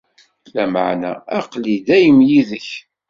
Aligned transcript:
Lameɛna, 0.55 1.11
aql-i 1.39 1.75
dayem 1.87 2.19
yid-k. 2.27 2.69